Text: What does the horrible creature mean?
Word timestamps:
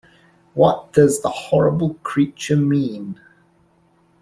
What 0.55 0.93
does 0.93 1.21
the 1.21 1.29
horrible 1.29 1.93
creature 2.01 2.55
mean? 2.57 3.19